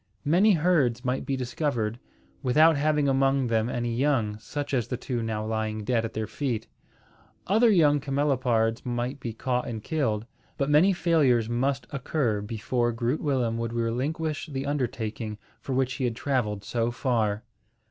Many 0.25 0.53
herds 0.53 1.05
might 1.05 1.27
be 1.27 1.37
discovered, 1.37 1.99
without 2.41 2.75
having 2.75 3.07
among 3.07 3.45
them 3.45 3.69
any 3.69 3.93
young, 3.95 4.39
such 4.39 4.73
as 4.73 4.87
the 4.87 4.97
two 4.97 5.21
now 5.21 5.45
lying 5.45 5.83
dead 5.83 6.03
at 6.03 6.13
their 6.15 6.25
feet. 6.25 6.65
Other 7.45 7.69
young 7.69 7.99
camelopards 7.99 8.83
might 8.83 9.19
be 9.19 9.31
caught 9.31 9.67
and 9.67 9.83
killed; 9.83 10.25
but 10.57 10.71
many 10.71 10.91
failures 10.91 11.47
must 11.49 11.85
occur 11.91 12.41
before 12.41 12.91
Groot 12.91 13.21
Willem 13.21 13.59
would 13.59 13.73
relinquish 13.73 14.47
the 14.47 14.65
undertaking 14.65 15.37
for 15.59 15.73
which 15.73 15.93
he 15.93 16.05
had 16.05 16.15
travelled 16.15 16.63
so 16.63 16.89
far. 16.89 17.43